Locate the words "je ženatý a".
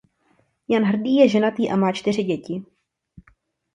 1.15-1.75